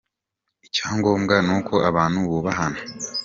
[0.65, 2.79] Icya ngombwa ni uko abantu bubahana.